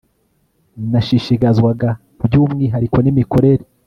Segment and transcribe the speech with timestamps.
[0.91, 1.89] Nashishikazwaga
[2.25, 3.63] by umwihariko n imikorere